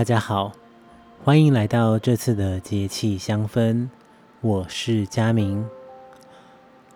[0.00, 0.52] 大家好，
[1.22, 3.86] 欢迎来到这次的节气香氛。
[4.40, 5.62] 我是佳明，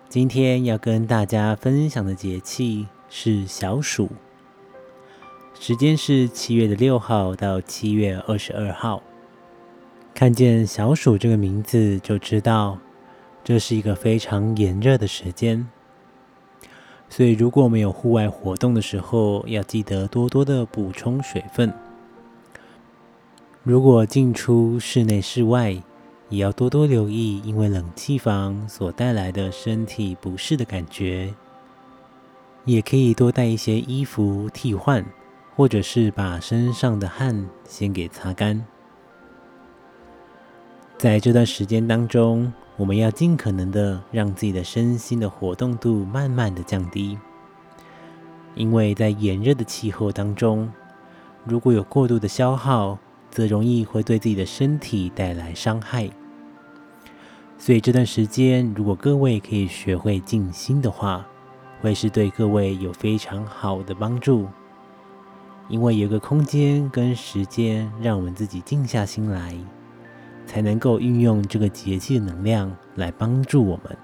[0.09, 4.09] 今天要跟大家分享的节气是小暑，
[5.53, 9.03] 时间是七月的六号到七月二十二号。
[10.15, 12.79] 看见小暑这个名字，就知道
[13.43, 15.67] 这是一个非常炎热的时间。
[17.07, 21.71] 所以，如果没有户外活动的时候，要记得多多的补充水分。
[23.65, 25.71] 如果进出室内、室外，
[26.29, 31.33] 也要多多留意，因为冷气房所带来的身体不适的感觉。
[32.63, 35.03] 也可以多带一些衣服替换，
[35.55, 38.63] 或者是把身上的汗先给擦干。
[40.95, 47.17] 在这段时间当中，我们要尽可能的让自己的身心的活动度慢慢的降低，
[48.53, 50.71] 因为在炎热的气候当中，
[51.43, 52.99] 如果有过度的消耗，
[53.35, 56.09] 则容易会对自己的身体带来伤害，
[57.57, 61.27] 所以这段时间，如果各位可以学会静心的话，
[61.81, 64.47] 会是对各位有非常好的帮助。
[65.67, 69.53] 因为有个空间跟时间，让我们自己静下心来，
[70.45, 73.97] 才能够运用这个节气的能量来帮助我们。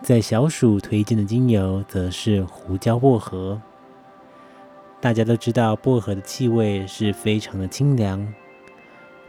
[0.00, 3.60] 在小暑推荐的精油，则是胡椒薄荷。
[5.00, 8.34] 大家都知道，薄荷的气味是非常的清凉，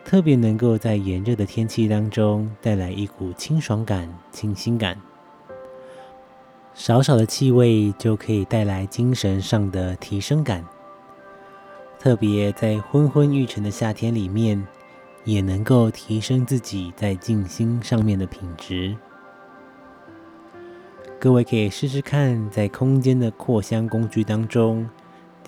[0.03, 5.00] 特别能够在炎热的天气当中带来一股清爽感、清新感。
[6.73, 10.66] 少少的气味就可以带来精神上的提升感，
[12.00, 14.66] 特别在昏昏欲沉的夏天里面，
[15.23, 18.95] 也能够提升自己在静心上面的品质。
[21.20, 24.89] 各位可以试试看，在空间的扩香工具当中。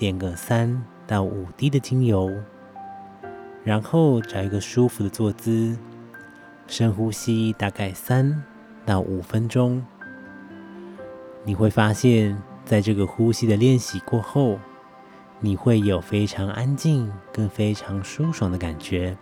[0.02, 2.34] 点个三到五滴的精油，
[3.64, 5.78] 然后找一个舒服的坐姿，
[6.66, 8.44] 深呼吸大概三
[8.84, 9.86] 到五分钟。
[11.44, 12.36] 你会发现
[12.66, 14.58] 在这个呼吸的练习过后，
[15.40, 19.16] 你会有非常安静跟非常舒爽的感觉。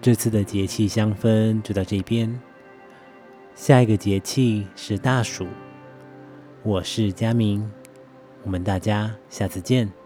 [0.00, 2.40] 这次的节气香氛就到这边，
[3.56, 5.48] 下一个节气是大暑。
[6.62, 7.68] 我是佳明。
[8.44, 9.99] 我们大家下次见。